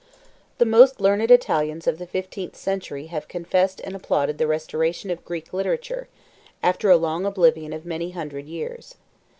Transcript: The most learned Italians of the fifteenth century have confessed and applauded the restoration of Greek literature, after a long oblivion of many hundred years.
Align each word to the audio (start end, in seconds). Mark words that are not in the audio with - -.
The 0.57 0.65
most 0.65 0.99
learned 0.99 1.29
Italians 1.29 1.85
of 1.85 1.99
the 1.99 2.07
fifteenth 2.07 2.55
century 2.55 3.05
have 3.13 3.27
confessed 3.27 3.79
and 3.83 3.95
applauded 3.95 4.39
the 4.39 4.47
restoration 4.47 5.11
of 5.11 5.23
Greek 5.23 5.53
literature, 5.53 6.07
after 6.63 6.89
a 6.89 6.97
long 6.97 7.23
oblivion 7.23 7.71
of 7.71 7.85
many 7.85 8.09
hundred 8.09 8.47
years. 8.47 8.95